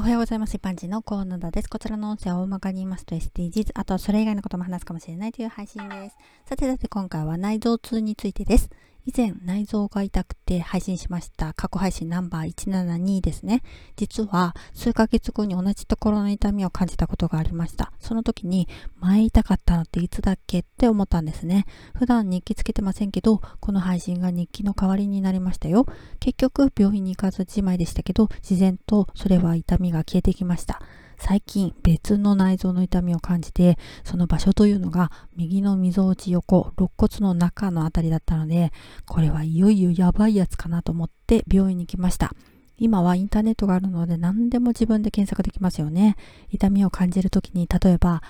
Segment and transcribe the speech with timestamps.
[0.00, 0.56] おはようございます。
[0.56, 1.68] 一般人のコーナーです。
[1.68, 6.16] こちらの音声は大まかに言いますと SDGs、あとはそれ以外のことも話すかもしれないという配信です。
[6.46, 8.70] さてさて今回は内臓痛についてです。
[9.04, 13.62] 以前内臓が痛くて配信しました過去配信ナンバー172ですね。
[13.96, 17.92] 実は数ヶ月後に同じところの痛みを感じたことがありました。
[17.98, 18.68] その時に
[18.98, 21.66] 前痛かったのっていつだっけって思ったんですね。
[21.94, 25.86] 普段日記つけてませんけど、この配信が日記の代わりになりましたよ。
[26.18, 30.82] 結局病院に行かずじまいでしたけど、自然とそれは痛みが消えてきました。
[31.20, 38.72] 最近別の内臓の痛みを感じて、その場所というのが右の溝落ち横、肋骨の中のあたりだったので、
[39.06, 42.32] これはいよいよやばいやつかなと思って病院に来ました。
[42.78, 46.16] 今はインターネットがあるので何でも自分で検索できますよね。
[46.48, 48.22] 痛みを感じるときに、例えば、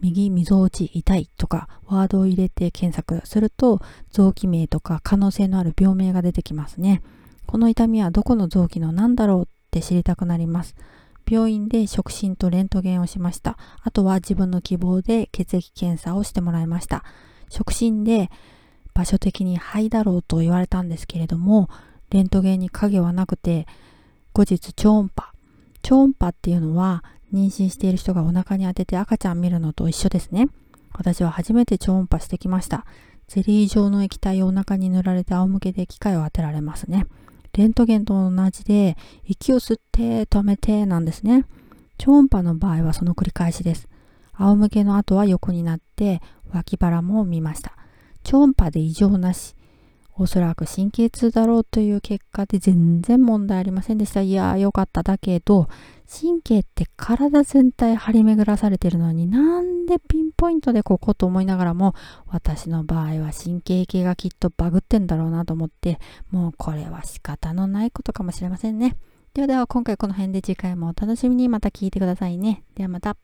[0.00, 3.80] 右溝落ち痛いとかワードを入れて検索すると
[4.12, 7.02] 臓器名とか可能性のある病名が出てきますね。
[7.46, 10.76] この痛みはどこの臓器の何だろうって知りたくなります。
[11.28, 13.58] 病院で触診とレントゲンをしました。
[13.82, 17.04] あとは自分の希望で血液検査をしてもらいました。
[17.48, 18.30] 触診で
[18.94, 21.68] 場所的に肺だろうと言われたんですけれども、
[22.10, 23.66] レントゲンに影はなくて、
[24.32, 25.32] 後日超音波。
[25.82, 30.48] 超音波っていうのは妊娠している人がお腹に当てて赤ちゃん見るのと一緒ですね。
[30.92, 32.84] 私は初めて超音波してきました。
[33.28, 37.06] ゼリー状の液体をお腹に塗られて仰向けで機械を当てられますね。
[37.58, 41.44] レントゲンと同じで、息を吸って止めてなんですね。
[41.98, 43.88] 超音波の場合はその繰り返しです。
[44.34, 47.76] 仰向けの後は横になって脇腹も見ました。
[48.22, 49.56] 超音波で異常なし。
[50.18, 54.20] おそらく神経痛だろうという結果で全然問題ありませんでした。
[54.20, 55.68] いやーよかっただけど、
[56.10, 61.94] 神経って体全体張り巡らされてるのになんでピンポイントでここと思いながらも、
[62.26, 65.98] 私の場合は神経系がきっとバグってんだろうなと思って、
[66.30, 68.96] もうこれは仕方のないことかもしれませんね。
[69.34, 72.64] ではでは今回この辺で次回もお楽しみにまた聞いてくださいね。
[72.74, 73.16] ではまた。